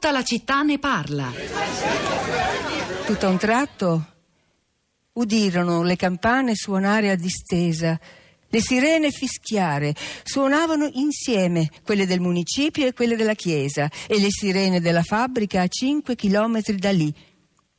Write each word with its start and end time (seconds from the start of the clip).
Tutta 0.00 0.12
la 0.12 0.22
città 0.22 0.62
ne 0.62 0.78
parla. 0.78 1.32
Tutto 3.04 3.26
a 3.26 3.30
un 3.30 3.36
tratto 3.36 4.06
udirono 5.14 5.82
le 5.82 5.96
campane 5.96 6.54
suonare 6.54 7.10
a 7.10 7.16
distesa, 7.16 7.98
le 8.48 8.60
sirene 8.60 9.10
fischiare. 9.10 9.92
Suonavano 10.22 10.88
insieme 10.92 11.68
quelle 11.82 12.06
del 12.06 12.20
municipio 12.20 12.86
e 12.86 12.92
quelle 12.92 13.16
della 13.16 13.34
chiesa 13.34 13.90
e 14.06 14.20
le 14.20 14.28
sirene 14.30 14.80
della 14.80 15.02
fabbrica 15.02 15.62
a 15.62 15.66
cinque 15.66 16.14
chilometri 16.14 16.76
da 16.76 16.92
lì. 16.92 17.12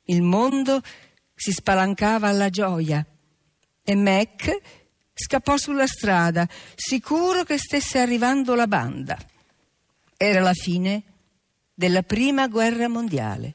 Il 0.07 0.21
mondo 0.21 0.81
si 1.33 1.53
spalancava 1.53 2.27
alla 2.27 2.49
gioia 2.49 3.01
e 3.81 3.95
Mac 3.95 4.57
scappò 5.13 5.55
sulla 5.55 5.87
strada, 5.87 6.45
sicuro 6.75 7.43
che 7.43 7.57
stesse 7.57 7.97
arrivando 7.97 8.55
la 8.55 8.67
banda. 8.67 9.17
Era 10.17 10.41
la 10.41 10.53
fine 10.53 11.03
della 11.79 12.03
prima 12.03 12.49
guerra 12.49 12.89
mondiale. 12.89 13.53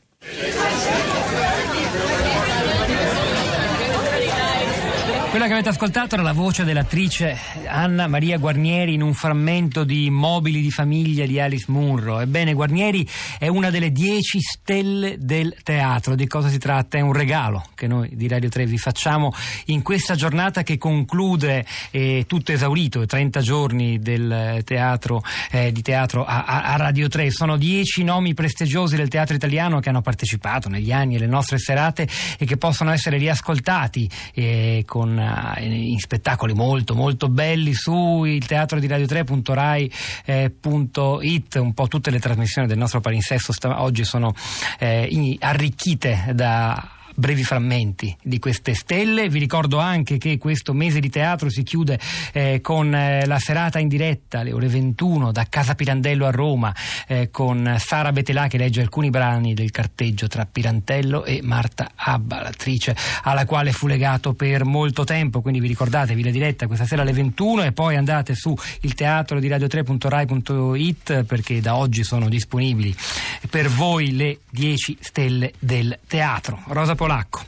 Quella 5.34 5.48
che 5.48 5.54
avete 5.54 5.70
ascoltato 5.70 6.14
era 6.14 6.22
la 6.22 6.32
voce 6.32 6.62
dell'attrice 6.62 7.36
Anna 7.66 8.06
Maria 8.06 8.38
Guarnieri 8.38 8.94
in 8.94 9.02
un 9.02 9.14
frammento 9.14 9.82
di 9.82 10.08
Mobili 10.08 10.60
di 10.60 10.70
famiglia 10.70 11.26
di 11.26 11.40
Alice 11.40 11.64
Munro. 11.66 12.20
Ebbene, 12.20 12.52
Guarnieri 12.52 13.04
è 13.36 13.48
una 13.48 13.70
delle 13.70 13.90
dieci 13.90 14.38
stelle 14.40 15.16
del 15.18 15.56
teatro. 15.64 16.14
Di 16.14 16.28
cosa 16.28 16.48
si 16.48 16.58
tratta? 16.58 16.98
È 16.98 17.00
un 17.00 17.12
regalo 17.12 17.64
che 17.74 17.88
noi 17.88 18.10
di 18.12 18.28
Radio 18.28 18.48
3 18.48 18.64
vi 18.66 18.78
facciamo 18.78 19.34
in 19.66 19.82
questa 19.82 20.14
giornata 20.14 20.62
che 20.62 20.78
conclude 20.78 21.66
eh, 21.90 22.26
tutto 22.28 22.52
esaurito, 22.52 23.04
30 23.04 23.40
giorni 23.40 23.98
del 23.98 24.62
teatro, 24.64 25.20
eh, 25.50 25.72
di 25.72 25.82
teatro 25.82 26.24
a, 26.24 26.44
a, 26.44 26.76
Radio 26.76 27.08
3. 27.08 27.32
Sono 27.32 27.56
dieci 27.56 28.04
nomi 28.04 28.34
prestigiosi 28.34 28.94
del 28.94 29.08
teatro 29.08 29.34
italiano 29.34 29.80
che 29.80 29.88
hanno 29.88 30.00
partecipato 30.00 30.68
negli 30.68 30.92
anni 30.92 31.16
alle 31.16 31.26
nostre 31.26 31.58
serate 31.58 32.06
e 32.38 32.46
che 32.46 32.56
possono 32.56 32.92
essere 32.92 33.18
riascoltati 33.18 34.08
eh, 34.32 34.84
con 34.86 35.22
in 35.60 35.98
spettacoli 35.98 36.52
molto 36.52 36.94
molto 36.94 37.28
belli 37.28 37.74
su 37.74 38.24
il 38.24 38.46
teatro 38.46 38.78
di 38.78 38.86
Radio 38.86 39.06
3.rai.it 39.06 41.54
un 41.56 41.74
po' 41.74 41.88
tutte 41.88 42.10
le 42.10 42.18
trasmissioni 42.18 42.66
del 42.66 42.78
nostro 42.78 43.00
palinsesto. 43.00 43.52
Oggi 43.80 44.04
sono 44.04 44.34
eh, 44.78 45.36
arricchite 45.40 46.32
da 46.34 46.93
brevi 47.14 47.44
frammenti 47.44 48.16
di 48.22 48.38
queste 48.38 48.74
stelle. 48.74 49.28
Vi 49.28 49.38
ricordo 49.38 49.78
anche 49.78 50.18
che 50.18 50.38
questo 50.38 50.72
mese 50.72 51.00
di 51.00 51.10
teatro 51.10 51.48
si 51.48 51.62
chiude 51.62 51.98
eh, 52.32 52.60
con 52.60 52.94
eh, 52.94 53.24
la 53.26 53.38
serata 53.38 53.78
in 53.78 53.88
diretta 53.88 54.40
alle 54.40 54.52
ore 54.52 54.68
21 54.68 55.32
da 55.32 55.46
Casa 55.48 55.74
Pirandello 55.74 56.26
a 56.26 56.30
Roma 56.30 56.74
eh, 57.06 57.30
con 57.30 57.76
Sara 57.78 58.12
Betelà 58.12 58.46
che 58.46 58.58
legge 58.58 58.80
alcuni 58.80 59.10
brani 59.10 59.54
del 59.54 59.70
carteggio 59.70 60.26
tra 60.28 60.46
Pirantello 60.46 61.24
e 61.24 61.40
Marta 61.42 61.92
Abba, 61.94 62.42
l'attrice 62.42 62.96
alla 63.22 63.44
quale 63.44 63.72
fu 63.72 63.86
legato 63.86 64.34
per 64.34 64.64
molto 64.64 65.04
tempo. 65.04 65.40
Quindi 65.40 65.60
vi 65.60 65.68
ricordatevi 65.68 66.22
la 66.22 66.30
diretta 66.30 66.66
questa 66.66 66.86
sera 66.86 67.02
alle 67.02 67.12
21 67.12 67.64
e 67.64 67.72
poi 67.72 67.96
andate 67.96 68.34
su 68.34 68.56
il 68.80 68.94
teatro 68.94 69.40
di 69.40 69.48
radio3.rai.it 69.48 71.24
perché 71.24 71.60
da 71.60 71.76
oggi 71.76 72.04
sono 72.04 72.28
disponibili 72.28 72.94
per 73.48 73.68
voi 73.68 74.12
le 74.16 74.38
10 74.50 74.98
stelle 75.00 75.52
del 75.58 75.98
teatro. 76.06 76.62
Rosa 76.68 76.94
polacco. 77.04 77.44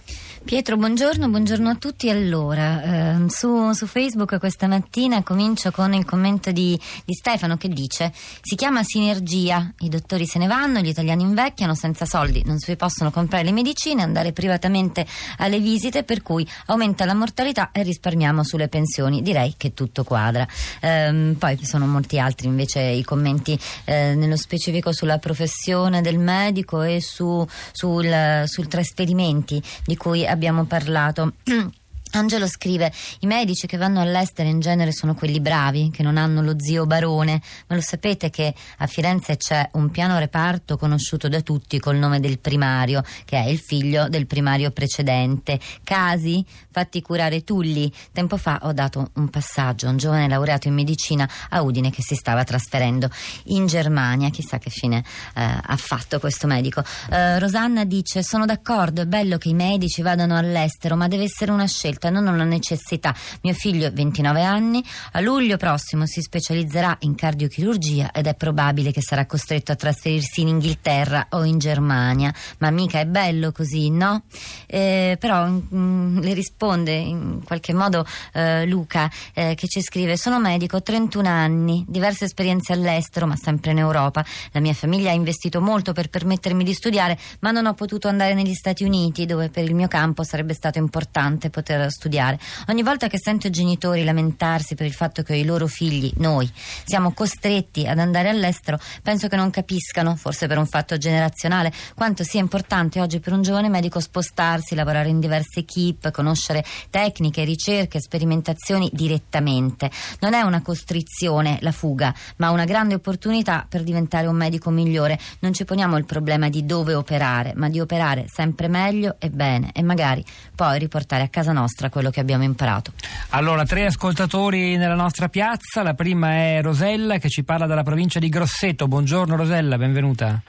Pietro, 0.47 0.77
buongiorno, 0.77 1.29
buongiorno 1.29 1.69
a 1.69 1.75
tutti. 1.75 2.09
Allora, 2.09 3.17
eh, 3.17 3.25
su, 3.31 3.73
su, 3.73 3.85
Facebook 3.85 4.39
questa 4.39 4.69
mattina 4.69 5.25
comincio 5.25 5.73
con 5.73 5.93
il 5.93 6.05
commento 6.05 6.53
di, 6.53 6.81
di, 7.05 7.15
Stefano 7.15 7.57
che 7.57 7.69
dice: 7.69 8.13
Si 8.15 8.55
chiama 8.55 8.85
sinergia, 8.85 9.73
i 9.81 9.89
dottori 9.89 10.25
se 10.25 10.39
ne 10.39 10.47
vanno, 10.47 10.79
gli 10.79 10.87
italiani 10.87 11.25
invecchiano 11.25 11.75
senza 11.75 12.05
soldi, 12.05 12.45
non 12.47 12.61
si 12.61 12.77
possono 12.77 13.11
comprare 13.11 13.43
le 13.43 13.51
medicine, 13.51 14.05
andare 14.05 14.33
privatamente 14.33 15.05
alle 15.39 15.59
visite, 15.59 16.05
per 16.05 16.23
cui 16.23 16.49
aumenta 16.67 17.05
la 17.05 17.15
mortalità 17.15 17.71
e 17.73 17.83
risparmiamo 17.83 18.45
sulle 18.45 18.69
pensioni. 18.69 19.23
Direi 19.23 19.55
che 19.57 19.75
tutto 19.75 20.05
quadra. 20.05 20.47
Eh, 20.81 21.35
poi 21.37 21.59
sono 21.65 21.89
molti 21.89 22.21
altri 22.21 22.47
invece 22.47 22.83
i 22.83 23.03
commenti 23.03 23.59
eh, 23.85 24.15
nello 24.15 24.37
specifico 24.37 24.93
sulla 24.93 25.19
professione 25.19 26.03
del 26.03 26.19
medico 26.19 26.83
e 26.83 27.01
su, 27.01 27.45
sul, 27.73 28.45
sul 28.45 28.69
trasferimenti 28.69 29.61
di 29.85 29.97
cui 29.97 30.21
abbiamo 30.21 30.35
parlato. 30.67 31.33
Angelo 32.17 32.47
scrive: 32.47 32.91
I 33.21 33.27
medici 33.27 33.67
che 33.67 33.77
vanno 33.77 34.01
all'estero 34.01 34.49
in 34.49 34.61
genere 34.61 34.91
sono 34.91 35.15
quelli 35.15 35.41
bravi, 35.41 35.91
che 35.93 36.03
non 36.03 36.17
hanno 36.17 36.41
lo 36.41 36.55
zio 36.59 36.87
barone. 36.87 37.43
Ma 37.67 37.75
lo 37.75 37.83
sapete 37.83 38.31
che 38.31 38.55
a 38.79 38.87
Firenze 38.87 39.37
c'è 39.37 39.69
un 39.73 39.91
piano 39.91 40.19
reparto 40.19 40.79
conosciuto 40.79 41.29
da 41.29 41.43
tutti 41.43 41.79
col 41.79 41.97
nome 41.97 42.19
del 42.21 42.39
primario, 42.39 43.03
che 43.25 43.37
è 43.37 43.47
il 43.47 43.59
figlio 43.59 44.09
del 44.09 44.27
primario 44.27 44.71
precedente. 44.71 45.61
Casi 45.85 46.45
fatti 46.71 47.03
curare 47.03 47.45
Tulli. 47.45 47.93
Tempo 48.13 48.37
fa 48.39 48.61
ho 48.63 48.73
dato 48.73 49.11
un 49.15 49.29
passaggio 49.29 49.87
a 49.87 49.91
un 49.91 49.99
giovane 49.99 50.29
laureato 50.29 50.69
in 50.69 50.75
medicina 50.75 51.29
a 51.51 51.61
Udine 51.63 51.91
che 51.91 52.03
si 52.03 52.15
stava 52.15 52.45
trasferendo 52.45 53.11
in 53.45 53.67
Germania. 53.67 54.31
Chissà 54.31 54.59
che 54.59 54.71
fine 54.71 55.05
eh, 55.35 55.43
ha 55.63 55.77
fatto 55.77 56.19
questo 56.19 56.47
medico. 56.47 56.83
Eh, 57.11 57.39
Rosanna 57.39 57.85
dice: 57.85 58.23
Sono 58.23 58.47
d'accordo, 58.47 59.03
è 59.03 59.07
bello 59.07 59.37
che 59.37 59.51
i 59.51 59.55
medici 59.55 60.01
vadano 60.01 60.37
all'estero, 60.37 60.97
ma 60.97 61.09
deve 61.09 61.25
essere 61.25 61.51
una 61.51 61.67
scelta 61.67 62.06
scelta, 62.07 62.11
non 62.11 62.27
una 62.27 62.45
necessità. 62.45 63.15
Mio 63.43 63.55
figlio, 63.55 63.91
29 63.93 64.43
anni, 64.43 64.85
a 65.13 65.21
luglio 65.21 65.57
prossimo 65.57 66.07
si 66.07 66.21
specializzerà 66.21 66.97
in 67.01 67.15
cardiochirurgia 67.15 68.13
ed 68.13 68.27
è 68.27 68.35
probabile 68.35 68.93
che 68.93 69.03
sarà 69.03 69.27
costretto 69.27 69.73
a 69.73 69.75
trasferirsi 69.75 70.43
in 70.43 70.49
Inghilterra 70.49 71.27
o 71.31 71.45
in 71.45 71.59
Germania. 71.59 72.33
Ma 72.59 72.71
mica 72.71 73.01
è 73.01 73.07
bello 73.07 73.53
così, 73.53 73.91
no? 73.91 74.23
Eh, 74.67 75.17
però 75.19 75.47
mh, 75.47 75.77
mm, 75.77 76.19
le 76.21 76.35
risponde 76.35 76.93
in 76.93 77.41
qualche 77.45 77.73
modo 77.73 78.07
eh, 78.33 78.67
Luca 78.67 79.11
eh, 79.35 79.55
che 79.55 79.67
ci 79.67 79.83
scrive: 79.83 80.17
Sono 80.17 80.39
medico, 80.41 80.83
31 80.83 81.29
anni, 81.29 81.85
diverse 81.89 82.25
esperienze 82.25 82.73
all'estero, 82.73 83.27
ma 83.27 83.37
sempre 83.37 83.73
in 83.73 83.79
Europa. 83.79 84.25
La 84.53 84.61
mia 84.61 84.75
famiglia 84.75 85.11
ha 85.11 85.15
investito 85.15 85.61
molto 85.61 85.93
per 85.93 86.09
permettermi 86.09 86.65
di 86.65 86.73
studiare, 86.73 87.19
ma 87.41 87.51
non 87.51 87.67
ho 87.67 87.75
potuto 87.75 88.09
andare 88.09 88.35
negli 88.35 88.55
Stati 88.55 88.85
Uniti, 88.85 89.27
dove 89.27 89.49
per 89.49 89.65
il 89.65 89.75
mio 89.75 89.89
campo 89.89 90.23
sarebbe 90.23 90.55
stato 90.55 90.79
importante 90.79 91.51
poter 91.57 91.86
studiare. 91.91 92.39
Ogni 92.69 92.83
volta 92.83 93.09
che 93.09 93.19
sento 93.19 93.47
i 93.47 93.51
genitori 93.51 94.05
lamentarsi 94.05 94.75
per 94.75 94.87
il 94.87 94.93
fatto 94.93 95.23
che 95.23 95.35
i 95.35 95.45
loro 95.45 95.67
figli, 95.67 96.13
noi, 96.17 96.51
siamo 96.85 97.13
costretti 97.13 97.87
ad 97.87 97.99
andare 97.99 98.29
all'estero, 98.29 98.79
penso 99.03 99.29
che 99.29 99.37
non 99.37 99.51
capiscano, 99.51 100.17
forse 100.17 100.47
per 100.47 100.59
un 100.59 100.67
fatto 100.67 100.97
generazionale, 100.97 101.73
quanto 101.95 102.25
sia 102.25 102.41
importante 102.41 103.01
oggi 103.01 103.21
per 103.21 103.33
un 103.33 103.43
giovane 103.43 103.69
medico 103.69 104.01
spostarsi, 104.01 104.75
lavorare 104.75 105.09
in 105.09 105.21
diverse 105.21 105.61
equip, 105.61 106.11
conoscere 106.11 106.65
tecniche, 106.91 107.45
ricerche, 107.45 108.01
sperimentazioni 108.01 108.91
direttamente. 108.93 109.91
Non 110.21 110.35
è 110.35 110.43
una 110.43 110.63
costrizione 110.63 111.59
la 111.61 111.73
fuga, 111.73 112.15
ma 112.37 112.51
una 112.51 112.65
grande 112.65 112.95
opportunità 112.95 113.67
per 113.69 113.83
diventare 113.83 114.27
un 114.27 114.37
medico 114.37 114.71
migliore. 114.71 115.19
Non 115.41 115.53
ci 115.53 115.65
poniamo 115.65 115.97
il 115.97 116.07
problema 116.07 116.49
di 116.49 116.65
dove 116.65 116.95
operare, 116.95 117.53
ma 117.55 117.69
di 117.69 117.81
operare 117.81 118.27
sempre 118.29 118.69
meglio 118.69 119.17
e 119.19 119.31
bene 119.31 119.71
e 119.73 119.83
magari 119.83 120.25
poi 120.55 120.79
riportare 120.79 121.23
a 121.23 121.29
casa 121.29 121.53
nostra 121.53 121.76
nostra 121.77 121.91
quello 121.91 122.11
che 122.11 122.21
abbiamo 122.21 122.43
imparato. 122.43 122.93
Allora, 123.31 123.65
tre 123.65 123.85
ascoltatori 123.85 124.77
nella 124.77 124.95
nostra 124.95 125.29
piazza. 125.29 125.83
La 125.83 125.93
prima 125.93 126.33
è 126.33 126.63
Rosella 126.63 127.19
che 127.19 127.29
ci 127.29 127.45
parla 127.45 127.67
dalla 127.67 127.83
provincia 127.83 128.19
di 128.19 128.31
Grosseto. 128.31 128.89
Buongiorno 128.89 129.37
Rosella, 129.37 129.77
benvenuta. 129.77 130.41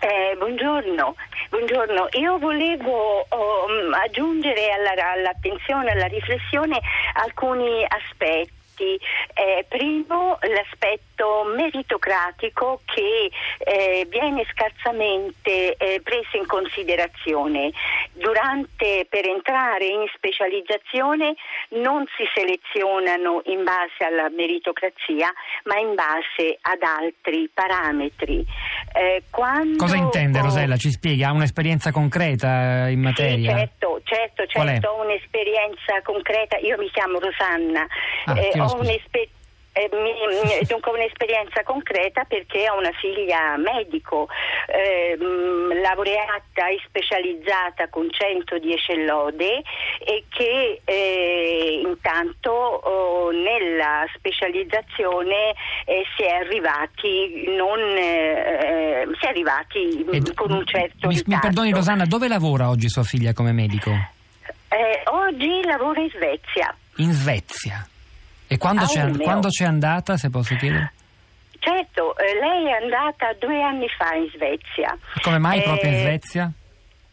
Eh, 0.00 0.34
buongiorno. 0.36 1.14
buongiorno, 1.50 2.08
io 2.12 2.38
volevo 2.38 3.26
um, 3.30 3.92
aggiungere 3.92 4.70
alla, 4.72 5.12
all'attenzione, 5.12 5.90
alla 5.90 6.06
riflessione 6.06 6.80
alcuni 7.22 7.84
aspetti. 7.86 8.52
Eh, 8.74 9.64
primo, 9.68 10.36
l'aspetto 10.40 11.44
meritocratico 11.56 12.80
che 12.84 13.30
eh, 13.58 14.04
viene 14.10 14.44
scarsamente 14.50 15.76
eh, 15.76 16.00
preso 16.02 16.36
in 16.36 16.46
considerazione. 16.46 17.70
Durante, 18.14 19.06
per 19.08 19.26
entrare 19.26 19.86
in 19.86 20.06
specializzazione 20.14 21.34
non 21.80 22.04
si 22.16 22.22
selezionano 22.32 23.42
in 23.46 23.64
base 23.64 24.04
alla 24.04 24.28
meritocrazia, 24.30 25.32
ma 25.64 25.78
in 25.78 25.94
base 25.94 26.58
ad 26.60 26.82
altri 26.82 27.50
parametri. 27.52 28.44
Eh. 28.92 29.22
Cosa 29.30 29.96
intende 29.96 30.40
Rosella? 30.40 30.76
Ci 30.76 30.90
spiega? 30.90 31.28
Ha 31.28 31.32
un'esperienza 31.32 31.90
concreta 31.90 32.88
in 32.88 33.00
materia? 33.00 33.50
Sì, 33.50 33.58
certo, 33.58 34.00
certo, 34.04 34.46
certo, 34.46 34.88
ho 34.88 35.02
un'esperienza 35.02 36.00
concreta. 36.02 36.56
Io 36.58 36.78
mi 36.78 36.88
chiamo 36.90 37.18
Rosanna. 37.18 37.86
Ah, 38.26 38.38
eh, 38.38 38.52
ho 38.60 38.74
un'esperienza 38.78 39.42
eh, 39.74 39.90
mi, 39.92 40.64
dunque 40.66 40.92
un'esperienza 40.92 41.64
concreta 41.64 42.22
perché 42.24 42.70
ho 42.70 42.78
una 42.78 42.92
figlia 42.92 43.56
medico, 43.56 44.28
eh, 44.68 45.16
laureata 45.18 46.68
e 46.68 46.80
specializzata 46.86 47.88
con 47.88 48.08
110 48.08 49.04
lode 49.04 49.62
e 49.98 50.24
che 50.28 50.80
eh, 50.84 51.82
intanto 51.84 52.50
oh, 52.52 53.30
nella 53.32 54.06
specializzazione 54.14 55.54
eh, 55.86 56.04
si 56.16 56.22
è 56.22 56.30
arrivati, 56.30 57.44
non, 57.56 57.80
eh, 57.80 59.08
si 59.18 59.26
è 59.26 59.28
arrivati 59.28 60.06
con 60.34 60.52
un 60.52 60.64
certo 60.66 61.08
mi, 61.08 61.20
mi 61.26 61.38
perdoni 61.40 61.72
Rosanna, 61.72 62.04
dove 62.04 62.28
lavora 62.28 62.68
oggi 62.68 62.88
sua 62.88 63.02
figlia 63.02 63.32
come 63.32 63.50
medico? 63.50 63.90
Eh, 63.90 65.02
oggi 65.06 65.62
lavora 65.64 66.00
in 66.00 66.10
Svezia. 66.10 66.74
In 66.96 67.10
Svezia. 67.12 67.88
E 68.54 68.58
quando, 68.58 68.84
A 68.84 68.86
c'è, 68.86 69.10
quando 69.18 69.48
c'è 69.48 69.64
andata, 69.64 70.16
se 70.16 70.30
posso 70.30 70.54
chiedere? 70.54 70.92
Certo, 71.58 72.16
eh, 72.18 72.38
lei 72.38 72.66
è 72.68 72.82
andata 72.84 73.32
due 73.40 73.60
anni 73.60 73.88
fa 73.88 74.14
in 74.14 74.28
Svezia. 74.32 74.96
Come 75.22 75.38
mai 75.38 75.60
proprio 75.62 75.90
in 75.90 75.96
Eh, 75.96 75.98
Svezia? 75.98 76.52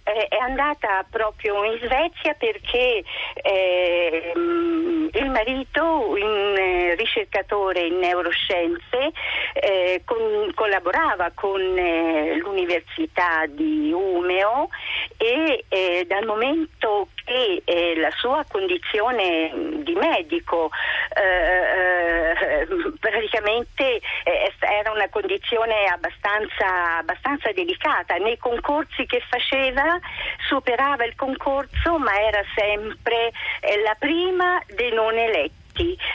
eh, 0.04 0.28
È 0.28 0.38
andata 0.38 1.04
proprio 1.10 1.64
in 1.64 1.80
Svezia 1.82 2.36
perché 2.38 3.04
eh, 3.42 4.34
mm, 4.38 5.08
il 5.14 5.30
marito, 5.32 6.10
un 6.12 6.56
eh, 6.60 6.94
ricercatore 6.96 7.88
in 7.88 7.98
neuroscienze, 7.98 9.12
eh, 9.54 10.02
con- 10.06 10.52
collaborava 10.54 11.32
con 11.34 11.60
eh, 11.60 12.36
l'Università 12.38 13.46
di 13.48 13.92
Umeo 13.92 14.70
e 15.18 15.66
eh, 15.70 16.06
dal 16.08 16.26
momento 16.26 17.08
che 17.24 17.62
eh, 17.64 17.96
la 17.98 18.12
sua 18.12 18.44
condizione 18.48 19.52
di 19.84 19.94
medico 19.96 20.70
eh, 21.16 22.32
eh, 22.32 22.68
praticamente 23.00 24.02
eh, 24.24 24.54
era 24.60 24.92
una 24.92 25.10
condizione 25.10 25.86
abbastanza, 25.86 26.98
abbastanza 26.98 27.52
delicata. 27.52 28.16
Nei 28.16 28.38
concorsi 28.38 29.06
che 29.06 29.22
faceva 29.28 30.00
superava 30.48 31.06
il 31.06 31.16
concorso 31.16 31.98
ma 31.98 32.20
era 32.20 32.44
sempre 32.56 33.32
eh, 33.62 33.82
la 33.82 33.96
prima 33.98 34.62
dei 34.76 34.92
non 34.92 35.18
eletti. 35.18 35.61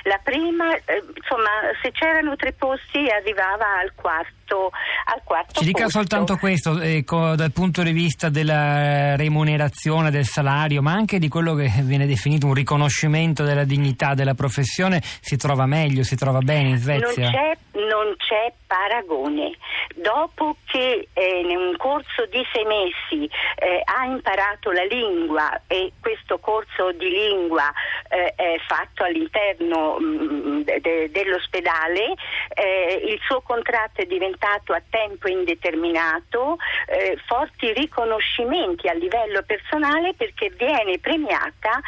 La 0.04 0.20
prima, 0.22 0.74
eh, 0.74 1.02
insomma, 1.14 1.50
se 1.82 1.90
c'erano 1.92 2.36
tre 2.36 2.52
posti 2.52 3.08
arrivava 3.08 3.78
al 3.80 3.92
quarto, 3.94 4.70
al 5.06 5.20
quarto 5.24 5.60
Ci 5.60 5.64
dica 5.64 5.84
posto. 5.84 5.98
soltanto 5.98 6.36
questo, 6.36 6.80
ecco, 6.80 7.34
dal 7.34 7.52
punto 7.52 7.82
di 7.82 7.92
vista 7.92 8.28
della 8.28 9.16
remunerazione, 9.16 10.10
del 10.10 10.24
salario, 10.24 10.82
ma 10.82 10.92
anche 10.92 11.18
di 11.18 11.28
quello 11.28 11.54
che 11.54 11.70
viene 11.82 12.06
definito 12.06 12.46
un 12.46 12.54
riconoscimento 12.54 13.42
della 13.44 13.64
dignità 13.64 14.14
della 14.14 14.34
professione, 14.34 15.00
si 15.02 15.36
trova 15.36 15.66
meglio, 15.66 16.02
si 16.02 16.16
trova 16.16 16.40
bene 16.40 16.70
in 16.70 16.78
Svezia? 16.78 17.30
Non 17.30 17.32
c'è, 17.32 17.58
non 17.72 18.14
c'è 18.16 18.52
paragone. 18.66 19.56
Dopo 19.94 20.56
che 20.66 21.08
eh, 21.12 21.40
in 21.40 21.56
un 21.56 21.76
corso 21.76 22.26
di 22.30 22.44
sei 22.52 22.64
mesi 22.64 23.30
eh, 23.56 23.82
ha 23.84 24.04
imparato 24.04 24.70
la 24.72 24.84
lingua 24.84 25.62
e 25.66 25.92
questo 26.00 26.38
corso 26.38 26.92
di 26.92 27.08
lingua 27.08 27.72
eh, 28.08 28.34
è 28.34 28.56
fatto 28.66 29.04
all'interno 29.04 29.45
mm, 29.54 30.60
de- 30.62 30.81
de- 30.81 31.10
dell'ospedale, 31.10 32.14
eh, 32.54 33.02
il 33.06 33.19
suo 33.26 33.40
contratto 33.43 34.00
è 34.00 34.06
diventato 34.06 34.72
a 34.72 34.82
tempo 34.88 35.28
indeterminato, 35.28 36.56
eh, 36.87 37.19
forti 37.26 37.72
riconoscimenti 37.72 38.88
a 38.88 38.94
livello 38.94 39.43
personale 39.46 40.14
perché 40.14 40.50
viene 40.56 40.98
premiata 40.98 41.81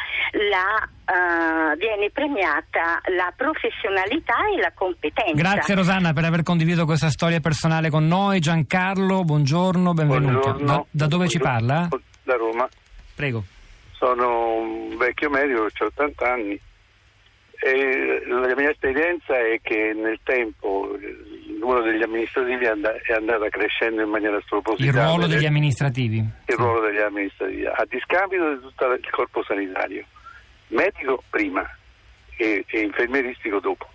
la 0.49 0.87
eh, 1.09 1.75
viene 1.77 2.11
premiata 2.11 3.01
la 3.15 3.33
professionalità 3.35 4.35
e 4.55 4.61
la 4.61 4.71
competenza. 4.75 5.33
Grazie 5.33 5.73
Rosanna 5.73 6.13
per 6.13 6.23
aver 6.25 6.43
condiviso 6.43 6.85
questa 6.85 7.09
storia 7.09 7.39
personale 7.39 7.89
con 7.89 8.07
noi. 8.07 8.39
Giancarlo, 8.39 9.23
buongiorno, 9.23 9.93
benvenuto. 9.93 10.51
Buongiorno. 10.51 10.65
Da, 10.65 10.85
da 10.91 11.07
dove 11.07 11.27
ci 11.27 11.39
parla? 11.39 11.87
Da 12.23 12.35
Roma. 12.35 12.67
Prego. 13.15 13.43
Sono 13.93 14.53
un 14.59 14.97
vecchio 14.97 15.29
medico, 15.31 15.61
ho 15.61 15.85
80 15.85 16.31
anni 16.31 16.59
e 17.61 18.23
la 18.25 18.55
mia 18.55 18.69
esperienza 18.69 19.37
è 19.37 19.59
che 19.61 19.93
nel 19.93 20.19
tempo 20.23 20.95
il 20.99 21.57
numero 21.59 21.81
degli 21.81 22.01
amministrativi 22.01 22.63
è 22.65 22.69
and- 22.69 22.85
è 22.85 23.13
andata 23.13 23.49
crescendo 23.49 24.01
in 24.01 24.09
maniera 24.09 24.37
Il 24.37 24.43
spropositata. 24.43 25.05
ruolo 25.07 25.27
degli 25.27 25.45
amministrativi. 25.45 26.17
il 26.17 26.55
ruolo 26.55 26.87
degli 26.87 26.99
amministrativi, 26.99 27.65
a 27.65 27.85
discapito 27.89 28.53
di 28.53 28.61
tutto 28.61 28.91
il 28.93 29.09
corpo 29.09 29.43
sanitario, 29.43 30.05
medico 30.67 31.21
prima 31.29 31.69
e, 32.37 32.63
e 32.65 32.79
infermieristico 32.79 33.59
dopo. 33.59 33.87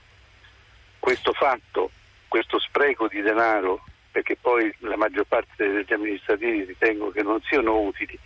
Questo 0.98 1.32
fatto, 1.32 1.90
questo 2.28 2.58
spreco 2.58 3.08
di 3.08 3.20
denaro, 3.22 3.82
perché 4.12 4.36
poi 4.40 4.72
la 4.80 4.96
maggior 4.96 5.24
parte 5.26 5.66
degli 5.70 5.92
amministrativi 5.92 6.64
ritengo 6.64 7.10
che 7.10 7.22
non 7.22 7.40
siano 7.42 7.80
utili, 7.80 8.18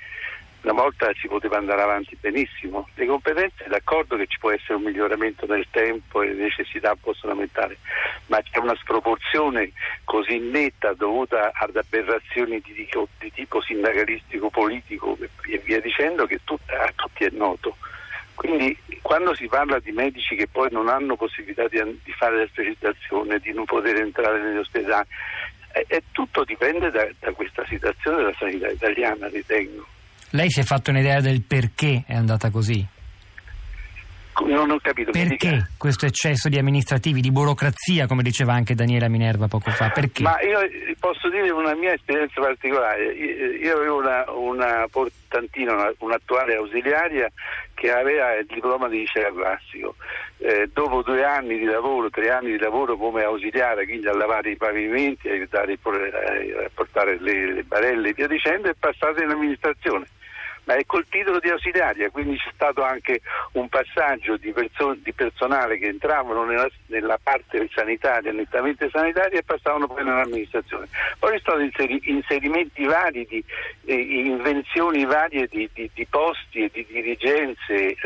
una 0.62 0.72
volta 0.72 1.10
si 1.14 1.28
poteva 1.28 1.56
andare 1.56 1.82
avanti 1.82 2.16
benissimo, 2.20 2.88
le 2.94 3.06
competenze 3.06 3.64
d'accordo 3.69 4.16
che 4.16 4.26
ci 4.26 4.38
può 4.38 4.50
essere 4.50 4.75
un 4.75 4.82
miglioramento 4.82 5.46
nel 5.46 5.66
tempo 5.70 6.22
e 6.22 6.28
le 6.28 6.43
necessità 6.43 6.96
possono 7.00 7.32
aumentare, 7.32 7.78
ma 8.26 8.43
c'è 8.43 8.58
una 8.58 8.75
sproporzione 8.75 9.72
così 10.05 10.38
netta 10.38 10.93
dovuta 10.94 11.52
ad 11.55 11.76
aberrazioni 11.76 12.60
di, 12.60 12.75
tipo- 12.75 13.08
di 13.19 13.31
tipo 13.32 13.60
sindacalistico, 13.60 14.50
politico 14.50 15.16
e 15.49 15.58
via 15.58 15.81
dicendo 15.81 16.26
che 16.26 16.40
tut- 16.43 16.70
a 16.70 16.90
tutti 16.94 17.25
è 17.25 17.31
noto. 17.31 17.76
Quindi 18.34 18.76
quando 19.02 19.34
si 19.34 19.46
parla 19.46 19.78
di 19.81 19.90
medici 19.90 20.37
che 20.37 20.46
poi 20.46 20.69
non 20.70 20.88
hanno 20.88 21.16
possibilità 21.16 21.66
di, 21.66 21.81
di 22.05 22.12
fare 22.12 22.38
la 22.38 22.46
specializzazione, 22.46 23.38
di 23.38 23.52
non 23.52 23.64
poter 23.64 23.96
entrare 23.96 24.40
negli 24.40 24.58
ospedali, 24.58 25.06
eh, 25.72 26.02
tutto 26.12 26.44
dipende 26.44 26.90
da, 26.90 27.08
da 27.19 27.32
questa 27.32 27.64
situazione 27.66 28.19
della 28.19 28.34
sanità 28.38 28.69
italiana, 28.69 29.28
ritengo. 29.28 29.87
Lei 30.30 30.50
si 30.50 30.60
è 30.60 30.62
fatto 30.62 30.90
un'idea 30.90 31.20
del 31.20 31.42
perché 31.42 32.04
è 32.06 32.14
andata 32.14 32.50
così? 32.50 32.86
Non 34.46 34.70
ho 34.70 34.78
capito. 34.80 35.10
Perché 35.10 35.70
questo 35.76 36.06
eccesso 36.06 36.48
di 36.48 36.58
amministrativi, 36.58 37.20
di 37.20 37.32
burocrazia, 37.32 38.06
come 38.06 38.22
diceva 38.22 38.52
anche 38.52 38.75
Daniela 38.75 39.08
Minerva 39.08 39.48
poco 39.48 39.70
fa? 39.70 39.90
Perché? 39.90 40.22
Ma 40.22 40.40
io 40.40 40.60
posso 41.00 41.28
dire 41.28 41.50
una 41.50 41.75
mia 41.75 41.92
esperienza 41.92 42.40
particolare. 42.40 43.12
Io 43.14 43.76
avevo 43.76 43.98
una, 43.98 44.25
una 44.30 44.86
portantina, 44.90 45.72
una, 45.72 45.92
un'attuale 45.98 46.54
ausiliaria 46.54 47.28
che 47.74 47.90
aveva 47.90 48.34
il 48.36 48.46
diploma 48.46 48.88
di 48.88 48.98
liceo 48.98 49.34
classico. 49.34 49.96
Eh, 50.38 50.70
dopo 50.72 51.02
due 51.02 51.24
anni 51.24 51.58
di 51.58 51.64
lavoro, 51.64 52.08
tre 52.10 52.31
anni 52.31 52.52
di 52.52 52.58
lavoro 52.58 52.96
come 52.96 53.24
ausiliare, 53.24 53.86
quindi 53.86 54.06
a 54.06 54.16
lavare 54.16 54.50
i 54.50 54.56
pavimenti, 54.56 55.28
a 55.28 55.32
aiutare 55.32 55.72
eh, 55.72 56.64
a 56.64 56.70
portare 56.72 57.19
le, 57.20 57.54
le 57.54 57.62
barelle 57.64 58.10
e 58.10 58.12
via 58.12 58.28
dicendo, 58.28 58.69
è 58.69 58.74
passata 58.78 59.22
in 59.22 59.31
amministrazione. 59.31 60.06
Ma 60.69 60.75
è 60.75 60.85
col 60.85 61.06
titolo 61.09 61.38
di 61.38 61.49
ausiliaria, 61.49 62.11
quindi 62.11 62.37
c'è 62.37 62.50
stato 62.53 62.82
anche 62.82 63.23
un 63.53 63.70
passaggio 63.70 64.37
di, 64.37 64.53
perso- 64.53 64.99
di 65.03 65.15
personale 65.15 65.79
che 65.79 65.87
entravano 65.87 66.44
nella, 66.44 66.69
nella 66.88 67.19
parte 67.23 67.70
sanitaria, 67.73 68.32
nettamente 68.32 68.91
sanitaria, 68.91 69.38
e 69.38 69.43
passavano 69.43 69.87
poi 69.87 70.05
nell'amministrazione. 70.05 70.88
Poi 71.19 71.38
ci 71.38 71.43
sono 71.43 71.62
inseri- 71.62 72.03
inserimenti 72.05 72.85
vari, 72.85 73.25
di, 73.26 73.43
eh, 73.87 73.94
invenzioni 73.94 75.06
varie 75.06 75.46
di, 75.46 75.70
di- 75.72 75.91
di 75.94 76.05
posti 76.05 76.65
e 76.65 76.70
di 76.70 76.84
dirigenze. 76.87 77.96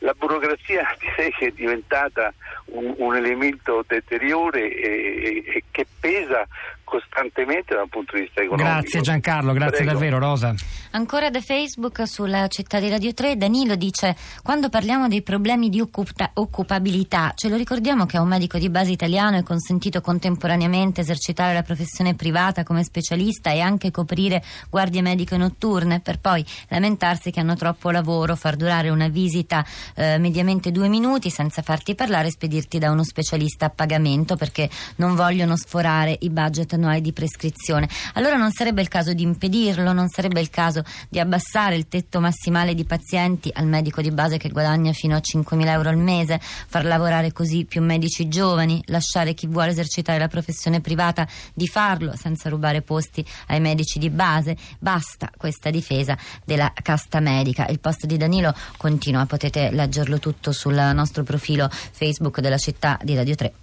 La 0.00 0.12
burocrazia 0.12 0.86
direi 1.00 1.30
che 1.32 1.46
è 1.46 1.50
diventata 1.52 2.30
un, 2.66 2.92
un 2.98 3.16
elemento 3.16 3.82
deteriore 3.88 4.70
e, 4.70 4.88
e- 4.90 5.44
e 5.46 5.62
che 5.70 5.86
pesa 5.98 6.46
costantemente 6.92 7.74
dal 7.74 7.88
punto 7.88 8.16
di 8.16 8.24
vista 8.24 8.42
economico. 8.42 8.68
Grazie 8.68 9.00
Giancarlo, 9.00 9.52
grazie 9.54 9.76
Prego. 9.78 9.92
davvero 9.92 10.18
Rosa. 10.18 10.54
Ancora 10.90 11.30
da 11.30 11.40
Facebook 11.40 12.06
sulla 12.06 12.48
città 12.48 12.78
di 12.80 12.90
Radio 12.90 13.14
3 13.14 13.38
Danilo 13.38 13.76
dice 13.76 14.14
quando 14.42 14.68
parliamo 14.68 15.08
dei 15.08 15.22
problemi 15.22 15.70
di 15.70 15.80
occupa- 15.80 16.32
occupabilità 16.34 17.32
ce 17.34 17.48
lo 17.48 17.56
ricordiamo 17.56 18.04
che 18.04 18.18
a 18.18 18.20
un 18.20 18.28
medico 18.28 18.58
di 18.58 18.68
base 18.68 18.90
italiano 18.90 19.38
è 19.38 19.42
consentito 19.42 20.02
contemporaneamente 20.02 21.00
esercitare 21.00 21.54
la 21.54 21.62
professione 21.62 22.14
privata 22.14 22.62
come 22.62 22.84
specialista 22.84 23.50
e 23.50 23.60
anche 23.60 23.90
coprire 23.90 24.42
guardie 24.68 25.00
mediche 25.00 25.38
notturne 25.38 26.00
per 26.00 26.18
poi 26.18 26.44
lamentarsi 26.68 27.30
che 27.30 27.40
hanno 27.40 27.56
troppo 27.56 27.90
lavoro, 27.90 28.36
far 28.36 28.56
durare 28.56 28.90
una 28.90 29.08
visita 29.08 29.64
eh, 29.94 30.18
mediamente 30.18 30.70
due 30.70 30.88
minuti 30.88 31.30
senza 31.30 31.62
farti 31.62 31.94
parlare 31.94 32.28
e 32.28 32.32
spedirti 32.32 32.78
da 32.78 32.90
uno 32.90 33.02
specialista 33.02 33.66
a 33.66 33.70
pagamento 33.70 34.36
perché 34.36 34.68
non 34.96 35.14
vogliono 35.14 35.56
sforare 35.56 36.18
i 36.20 36.28
budget 36.28 36.80
annuali 36.82 37.00
di 37.00 37.12
prescrizione. 37.12 37.88
Allora 38.14 38.36
non 38.36 38.50
sarebbe 38.50 38.82
il 38.82 38.88
caso 38.88 39.12
di 39.12 39.22
impedirlo, 39.22 39.92
non 39.92 40.08
sarebbe 40.08 40.40
il 40.40 40.50
caso 40.50 40.82
di 41.08 41.20
abbassare 41.20 41.76
il 41.76 41.86
tetto 41.88 42.20
massimale 42.20 42.74
di 42.74 42.84
pazienti 42.84 43.50
al 43.52 43.66
medico 43.66 44.02
di 44.02 44.10
base 44.10 44.36
che 44.36 44.48
guadagna 44.48 44.92
fino 44.92 45.14
a 45.14 45.20
5.000 45.20 45.66
euro 45.68 45.88
al 45.88 45.96
mese, 45.96 46.40
far 46.40 46.84
lavorare 46.84 47.32
così 47.32 47.64
più 47.64 47.82
medici 47.82 48.28
giovani, 48.28 48.82
lasciare 48.86 49.34
chi 49.34 49.46
vuole 49.46 49.70
esercitare 49.70 50.18
la 50.18 50.28
professione 50.28 50.80
privata 50.80 51.26
di 51.54 51.68
farlo 51.68 52.14
senza 52.16 52.48
rubare 52.48 52.82
posti 52.82 53.24
ai 53.46 53.60
medici 53.60 53.98
di 53.98 54.10
base. 54.10 54.56
Basta 54.78 55.30
questa 55.36 55.70
difesa 55.70 56.16
della 56.44 56.72
casta 56.82 57.20
medica. 57.20 57.66
Il 57.68 57.78
post 57.78 58.06
di 58.06 58.16
Danilo 58.16 58.54
continua, 58.76 59.26
potete 59.26 59.70
leggerlo 59.70 60.18
tutto 60.18 60.52
sul 60.52 60.74
nostro 60.74 61.22
profilo 61.22 61.68
Facebook 61.70 62.40
della 62.40 62.58
città 62.58 62.98
di 63.02 63.14
Radio 63.14 63.34
3. 63.34 63.61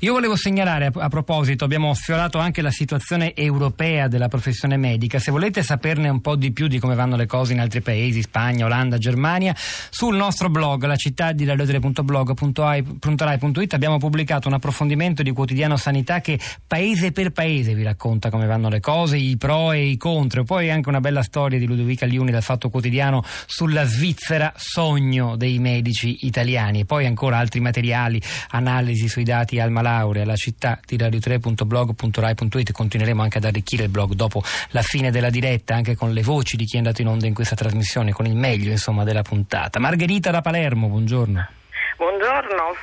Io 0.00 0.12
volevo 0.12 0.36
segnalare 0.36 0.90
a, 0.92 1.08
proposito, 1.08 1.64
abbiamo 1.64 1.94
sfiorato 1.94 2.38
anche 2.38 2.60
la 2.62 2.70
situazione 2.70 3.34
europea 3.34 4.08
della 4.08 4.28
professione 4.28 4.76
medica. 4.76 5.18
Se 5.18 5.30
volete 5.30 5.62
saperne 5.62 6.08
un 6.08 6.20
po' 6.20 6.36
di 6.36 6.52
più 6.52 6.68
di 6.68 6.78
come 6.78 6.94
vanno 6.94 7.16
le 7.16 7.26
cose 7.26 7.52
in 7.52 7.60
altri 7.60 7.80
paesi, 7.80 8.22
Spagna, 8.22 8.66
Olanda, 8.66 8.98
Germania, 8.98 9.54
sul 9.56 10.16
nostro 10.16 10.48
blog, 10.48 10.84
la 10.84 10.96
città 10.96 11.32
di 11.32 11.44
radiotere.blog.rai.it 11.44 13.74
abbiamo 13.74 13.98
pubblicato 13.98 14.48
un 14.48 14.54
approfondimento 14.54 15.22
di 15.22 15.32
quotidiano 15.32 15.76
sanità 15.76 16.20
che 16.20 16.38
paese 16.66 17.12
per 17.12 17.32
paese 17.32 17.74
vi 17.74 17.82
racconta 17.82 18.30
come 18.30 18.46
vanno 18.46 18.68
le 18.68 18.80
cose, 18.80 19.16
i 19.16 19.36
pro 19.36 19.72
e 19.72 19.86
i 19.86 19.96
contro. 19.96 20.44
Poi 20.44 20.70
anche 20.70 20.88
una 20.88 21.00
bella 21.00 21.22
storia 21.22 21.58
di 21.58 21.66
Ludovica 21.66 22.06
Liuni 22.06 22.30
dal 22.30 22.42
Fatto 22.42 22.70
Quotidiano 22.70 23.22
sulla 23.46 23.84
Svizzera, 23.84 24.52
sogno 24.56 25.36
dei 25.36 25.58
medici 25.58 26.26
italiani. 26.26 26.80
E 26.80 26.84
poi 26.84 27.06
ancora 27.06 27.38
altri 27.38 27.60
materiali, 27.60 28.20
analisi 28.50 29.08
sui 29.08 29.24
dati 29.24 29.58
Alma 29.66 29.82
Laurea, 29.82 30.24
la 30.24 30.36
città 30.36 30.78
di 30.84 30.96
radio3.blog.rai.it. 30.96 32.72
Continueremo 32.72 33.22
anche 33.22 33.38
ad 33.38 33.44
arricchire 33.44 33.84
il 33.84 33.90
blog 33.90 34.12
dopo 34.12 34.42
la 34.70 34.82
fine 34.82 35.10
della 35.10 35.30
diretta, 35.30 35.74
anche 35.74 35.94
con 35.94 36.12
le 36.12 36.22
voci 36.22 36.56
di 36.56 36.64
chi 36.64 36.76
è 36.76 36.78
andato 36.78 37.02
in 37.02 37.08
onda 37.08 37.26
in 37.26 37.34
questa 37.34 37.54
trasmissione, 37.54 38.12
con 38.12 38.26
il 38.26 38.36
meglio 38.36 38.70
insomma 38.70 39.04
della 39.04 39.22
puntata. 39.22 39.78
Margherita 39.78 40.30
da 40.30 40.40
Palermo, 40.40 40.88
buongiorno. 40.88 41.48
Buongiorno. 41.96 42.76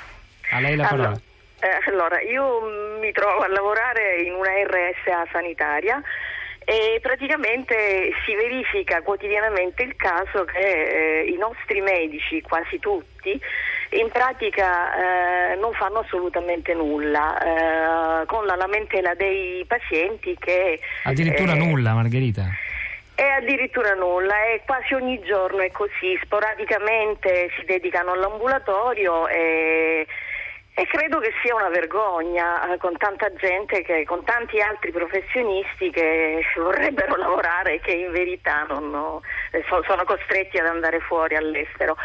A 0.52 0.60
lei 0.60 0.76
la 0.76 0.88
parola. 0.88 1.08
Allora, 1.08 1.22
eh, 1.60 1.90
allora, 1.90 2.22
io 2.22 3.00
mi 3.00 3.12
trovo 3.12 3.42
a 3.42 3.48
lavorare 3.48 4.22
in 4.22 4.34
una 4.34 4.50
RSA 4.50 5.28
sanitaria 5.32 6.02
e 6.66 7.00
praticamente 7.02 8.12
si 8.26 8.36
verifica 8.36 9.02
quotidianamente 9.02 9.84
il 9.84 9.96
caso 9.96 10.46
che 10.46 10.60
eh, 10.60 11.26
i 11.26 11.38
nostri 11.38 11.82
medici, 11.82 12.42
quasi 12.42 12.80
tutti, 12.80 13.40
in 14.00 14.10
pratica 14.10 15.54
eh, 15.54 15.56
non 15.56 15.74
fanno 15.74 16.00
assolutamente 16.00 16.74
nulla, 16.74 17.38
eh, 18.22 18.26
con 18.26 18.46
la 18.46 18.56
lamentela 18.56 19.14
dei 19.16 19.64
pazienti 19.66 20.36
che... 20.40 20.80
Addirittura 21.04 21.54
eh, 21.54 21.58
nulla, 21.58 21.94
Margherita. 21.94 22.46
E 23.16 23.24
addirittura 23.24 23.94
nulla, 23.94 24.44
e 24.46 24.62
quasi 24.66 24.94
ogni 24.94 25.22
giorno 25.22 25.62
è 25.62 25.72
così, 25.72 26.18
sporadicamente 26.24 27.50
si 27.58 27.66
dedicano 27.66 28.14
all'ambulatorio 28.14 29.28
e 29.28 30.08
e 30.76 30.88
credo 30.88 31.20
che 31.20 31.32
sia 31.44 31.54
una 31.54 31.70
vergogna 31.70 32.74
eh, 32.74 32.78
con 32.78 32.98
tanta 32.98 33.32
gente, 33.36 33.84
che, 33.84 34.06
con 34.06 34.24
tanti 34.24 34.60
altri 34.60 34.92
professionisti 34.92 35.92
che 35.92 36.44
vorrebbero 36.58 37.16
lavorare 37.16 37.76
e 37.76 37.80
che 37.80 37.92
in 37.92 38.12
verità 38.12 38.66
non, 38.68 39.22
eh, 39.52 39.64
sono 39.68 40.04
costretti 40.04 40.58
ad 40.58 40.66
andare 40.66 41.00
fuori 41.02 41.36
all'estero. 41.36 41.96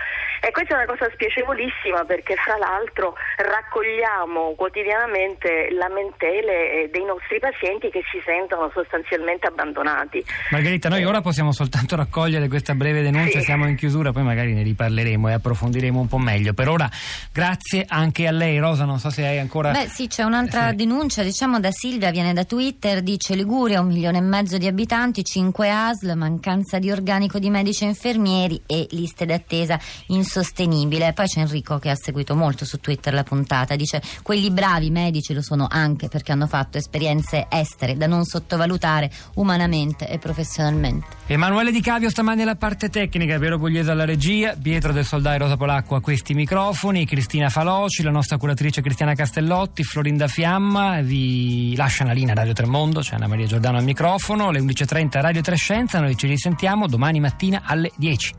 E 0.41 0.51
questa 0.53 0.75
è 0.75 0.85
una 0.85 0.87
cosa 0.87 1.11
spiacevolissima 1.13 2.05
perché 2.05 2.35
fra 2.37 2.57
l'altro 2.57 3.15
raccogliamo 3.37 4.55
quotidianamente 4.57 5.69
lamentele 5.73 6.85
eh, 6.85 6.89
dei 6.91 7.05
nostri 7.05 7.39
pazienti 7.41 7.91
che 7.91 8.03
si 8.11 8.21
sentono 8.25 8.71
sostanzialmente 8.73 9.47
abbandonati. 9.47 10.25
Margherita, 10.51 10.89
noi 10.89 11.05
ora 11.05 11.21
possiamo 11.21 11.53
soltanto 11.53 11.97
raccogliere 11.97 12.49
questa 12.49 12.75
breve 12.75 13.03
denuncia, 13.03 13.39
Sì. 13.41 13.45
siamo 13.47 13.67
in 13.69 13.77
chiusura, 13.77 14.13
poi 14.13 14.23
magari 14.23 14.53
ne 14.55 14.63
riparleremo 14.63 15.29
e 15.29 15.33
approfondiremo 15.35 15.99
un 16.01 16.09
po' 16.09 16.19
meglio. 16.19 16.55
Per 16.55 16.69
ora 16.69 16.89
grazie 17.33 17.85
anche 17.89 18.27
a 18.27 18.33
lei, 18.33 18.59
Rosa, 18.59 18.85
non 18.85 18.99
so 18.99 19.11
se 19.11 19.27
hai 19.27 19.39
ancora... 19.39 19.73
Beh 19.73 19.89
sì, 19.89 20.07
c'è 20.07 20.23
un'altra 20.23 20.71
Sì. 20.71 20.77
denuncia, 20.77 21.23
diciamo 21.23 21.61
da 21.61 21.71
Silvia, 21.71 22.11
viene 22.11 22.33
da 22.33 22.45
Twitter, 22.45 23.03
dice 23.03 23.35
Liguria, 23.35 23.81
un 23.81 23.89
milione 23.89 24.19
e 24.19 24.23
mezzo 24.23 24.57
di 24.59 24.67
abitanti, 24.67 25.25
5 25.25 25.71
ASL, 25.71 26.13
mancanza 26.17 26.79
di 26.79 26.91
organico 26.91 27.39
di 27.39 27.51
medici 27.51 27.85
e 27.85 27.89
infermieri 27.89 28.63
e 28.67 28.87
liste 28.91 29.27
d'attesa 29.27 29.79
insostenibile. 30.29 31.15
Poi 31.15 31.27
c'è 31.27 31.41
Enrico 31.41 31.79
che 31.79 31.89
ha 31.89 31.97
seguito 31.97 32.37
molto 32.37 32.67
su 32.67 32.79
Twitter 32.79 33.15
la 33.15 33.23
puntata, 33.23 33.75
dice 33.75 34.03
quelli 34.23 34.51
bravi 34.51 34.91
medici 34.91 35.33
lo 35.33 35.43
sono 35.43 35.67
anche 35.69 36.09
perché 36.09 36.33
hanno 36.33 36.47
fatto 36.47 36.77
esperienze 36.77 37.47
estere 37.49 37.97
da 37.97 38.07
non 38.07 38.25
sottovalutare 38.25 39.11
umanamente 39.35 40.09
e 40.09 40.19
professionalmente. 40.19 41.07
Emanuele 41.27 41.73
Di 41.73 41.81
Cavio 41.81 42.11
stamani 42.11 42.43
alla 42.43 42.57
parte 42.57 42.91
tecnica, 42.91 43.39
Piero 43.39 43.59
Pugliese 43.59 43.91
alla 43.91 44.05
regia, 44.05 44.55
Pietro 44.61 44.93
del 44.93 45.07
Soldai 45.07 45.39
Rosa 45.39 45.57
Polacco 45.57 45.95
a 45.95 46.01
questi 46.01 46.35
microfoni, 46.35 47.07
Cristina 47.07 47.49
Faloci, 47.49 48.03
la 48.03 48.11
nostra 48.11 48.37
curatrice 48.37 48.83
Cristiana 48.83 49.15
Castellotti, 49.15 49.83
Florinda 49.83 50.29
Fiamma, 50.29 51.01
vi 51.01 51.75
lascia 51.75 52.05
la 52.05 52.13
linea 52.13 52.35
Radio 52.35 52.53
Tremondo, 52.53 53.01
c'è 53.01 53.15
Anna 53.15 53.27
Maria 53.27 53.47
Giordano 53.47 53.79
al 53.79 53.85
microfono, 53.85 54.51
le 54.51 54.61
11.30 54.61 55.21
Radio 55.21 55.41
Trescenza, 55.41 56.01
noi 56.01 56.17
ci 56.17 56.27
risentiamo 56.27 56.87
domani 56.87 57.21
mattina 57.21 57.63
alle 57.65 57.91
10. 57.97 58.35